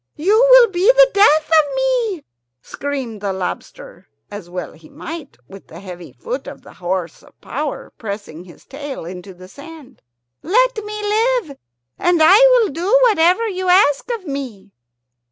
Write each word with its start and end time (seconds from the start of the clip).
"You 0.15 0.33
will 0.49 0.71
be 0.71 0.91
the 0.91 1.11
death 1.13 1.47
of 1.47 1.75
me!" 1.75 2.25
screamed 2.63 3.21
the 3.21 3.31
lobster 3.31 4.07
as 4.31 4.49
well 4.49 4.71
he 4.71 4.89
might, 4.89 5.37
with 5.47 5.67
the 5.67 5.79
heavy 5.79 6.11
foot 6.11 6.47
of 6.47 6.63
the 6.63 6.73
horse 6.73 7.21
of 7.21 7.39
power 7.39 7.93
pressing 7.99 8.43
his 8.45 8.65
tail 8.65 9.05
into 9.05 9.31
the 9.35 9.47
sand. 9.47 10.01
"Let 10.41 10.75
me 10.83 11.03
live, 11.03 11.55
and 11.99 12.19
I 12.23 12.39
will 12.39 12.69
do 12.69 12.97
whatever 13.09 13.47
you 13.47 13.67
ask 13.69 14.09
of 14.09 14.25
me." 14.25 14.71